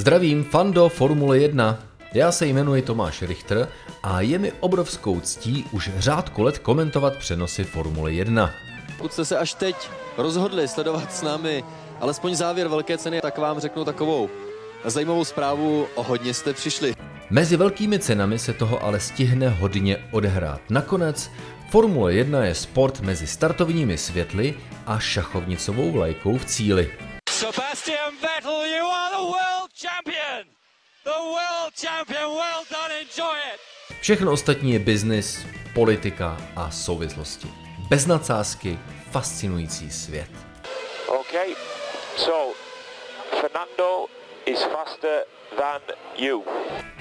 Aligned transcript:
Zdravím, 0.00 0.44
fando 0.44 0.88
Formule 0.88 1.38
1. 1.38 1.78
Já 2.14 2.32
se 2.32 2.46
jmenuji 2.46 2.82
Tomáš 2.82 3.22
Richter 3.22 3.68
a 4.02 4.20
je 4.20 4.38
mi 4.38 4.52
obrovskou 4.60 5.20
ctí 5.20 5.64
už 5.72 5.90
řádku 5.98 6.42
let 6.42 6.58
komentovat 6.58 7.16
přenosy 7.16 7.64
Formule 7.64 8.12
1. 8.12 8.50
Pokud 8.98 9.12
jste 9.12 9.24
se 9.24 9.38
až 9.38 9.54
teď 9.54 9.76
rozhodli 10.16 10.68
sledovat 10.68 11.12
s 11.12 11.22
námi 11.22 11.64
alespoň 12.00 12.34
závěr 12.34 12.68
velké 12.68 12.98
ceny, 12.98 13.20
tak 13.20 13.38
vám 13.38 13.60
řeknu 13.60 13.84
takovou 13.84 14.30
zajímavou 14.84 15.24
zprávu, 15.24 15.86
o 15.94 16.02
hodně 16.02 16.34
jste 16.34 16.52
přišli. 16.52 16.94
Mezi 17.30 17.56
velkými 17.56 17.98
cenami 17.98 18.38
se 18.38 18.52
toho 18.52 18.84
ale 18.84 19.00
stihne 19.00 19.48
hodně 19.48 19.96
odehrát. 20.10 20.60
Nakonec 20.70 21.30
Formule 21.70 22.14
1 22.14 22.44
je 22.44 22.54
sport 22.54 23.00
mezi 23.00 23.26
startovními 23.26 23.98
světly 23.98 24.54
a 24.86 24.98
šachovnicovou 24.98 25.90
vlajkou 25.90 26.38
v 26.38 26.44
cíli. 26.44 26.90
Sebastian 27.40 28.20
Vettel, 28.20 28.68
you 28.68 28.84
are 28.84 29.10
the 29.16 29.24
world 29.24 29.70
champion! 29.72 30.44
The 31.04 31.20
world 31.36 31.72
champion, 31.74 32.28
well 32.36 32.64
done, 32.68 32.92
enjoy 33.00 33.36
it! 33.54 33.60
Všechno 34.00 34.32
ostatní 34.32 34.72
je 34.72 34.78
biznis, 34.78 35.46
politika 35.74 36.36
a 36.56 36.70
souvislosti. 36.70 37.48
Bez 37.88 38.06
nadsázky 38.06 38.78
fascinující 39.10 39.90
svět. 39.90 40.30
Okay, 41.06 41.54
so 42.16 42.54
Fernando 43.40 44.06
is 44.46 44.62
faster 44.62 45.24
than 45.56 45.80
you. 46.16 46.44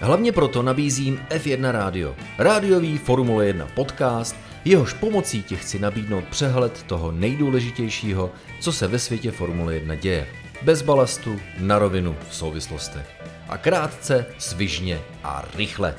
Hlavně 0.00 0.32
proto 0.32 0.62
nabízím 0.62 1.26
F1 1.28 1.70
Rádio, 1.70 2.16
rádiový 2.38 2.98
Formule 2.98 3.46
1 3.46 3.68
podcast, 3.74 4.36
jehož 4.64 4.92
pomocí 4.92 5.42
ti 5.42 5.56
chci 5.56 5.78
nabídnout 5.78 6.24
přehled 6.24 6.82
toho 6.82 7.12
nejdůležitějšího, 7.12 8.30
co 8.60 8.72
se 8.72 8.88
ve 8.88 8.98
světě 8.98 9.30
Formule 9.30 9.74
1 9.74 9.94
děje. 9.94 10.28
Bez 10.62 10.82
balastu, 10.82 11.40
na 11.58 11.78
rovinu, 11.78 12.16
v 12.28 12.34
souvislostech. 12.34 13.06
A 13.48 13.58
krátce, 13.58 14.26
svižně 14.38 15.00
a 15.24 15.44
rychle. 15.54 15.94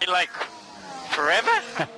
Like, 0.00 0.32
forever? 1.10 1.88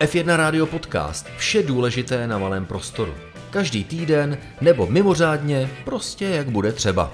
F1 0.00 0.36
Rádio 0.36 0.66
Podcast. 0.66 1.26
Vše 1.36 1.62
důležité 1.62 2.26
na 2.26 2.38
malém 2.38 2.66
prostoru. 2.66 3.14
Každý 3.50 3.84
týden 3.84 4.38
nebo 4.60 4.86
mimořádně, 4.86 5.70
prostě 5.84 6.24
jak 6.24 6.50
bude 6.50 6.72
třeba. 6.72 7.12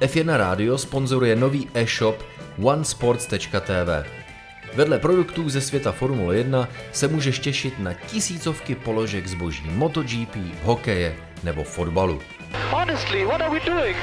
F1 0.00 0.36
Rádio 0.36 0.78
sponzoruje 0.78 1.36
nový 1.36 1.68
e-shop 1.74 2.22
onesports.tv. 2.62 4.06
Vedle 4.74 4.98
produktů 4.98 5.48
ze 5.48 5.60
světa 5.60 5.92
Formule 5.92 6.36
1 6.36 6.68
se 6.92 7.08
můžeš 7.08 7.38
těšit 7.38 7.78
na 7.78 7.92
tisícovky 7.92 8.74
položek 8.74 9.26
zboží 9.26 9.70
MotoGP, 9.70 10.36
hokeje 10.62 11.16
nebo 11.42 11.64
fotbalu. 11.64 12.20
Honestly, 12.70 13.24
what 13.24 13.40
are 13.40 13.50
we 13.50 13.60
doing? 13.60 13.96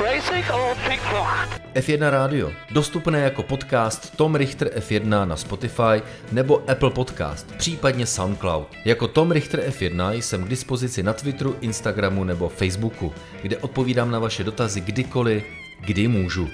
Racing 0.00 0.44
or 0.54 0.76
Pink 0.88 1.00
Floyd? 1.00 1.62
F1 1.74 2.10
Rádio, 2.10 2.52
dostupné 2.70 3.20
jako 3.20 3.42
podcast 3.42 4.16
Tom 4.16 4.34
Richter 4.34 4.68
F1 4.68 5.28
na 5.28 5.36
Spotify 5.36 6.02
nebo 6.32 6.70
Apple 6.70 6.90
Podcast, 6.90 7.54
případně 7.56 8.06
SoundCloud. 8.06 8.68
Jako 8.84 9.08
Tom 9.08 9.32
Richter 9.32 9.60
F1 9.60 10.12
jsem 10.12 10.44
k 10.44 10.48
dispozici 10.48 11.02
na 11.02 11.12
Twitteru, 11.12 11.56
Instagramu 11.60 12.24
nebo 12.24 12.48
Facebooku, 12.48 13.12
kde 13.42 13.56
odpovídám 13.56 14.10
na 14.10 14.18
vaše 14.18 14.44
dotazy 14.44 14.80
kdykoliv, 14.80 15.44
kdy 15.80 16.08
můžu. 16.08 16.48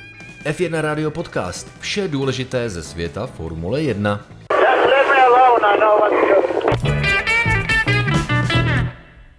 F1 0.44 0.80
Rádio 0.80 1.10
Podcast, 1.10 1.68
vše 1.80 2.08
důležité 2.08 2.70
ze 2.70 2.82
světa 2.82 3.26
Formule 3.26 3.82
1. 3.82 4.26